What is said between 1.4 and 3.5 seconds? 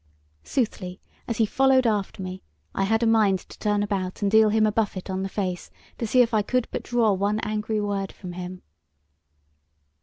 followed after me, I had a mind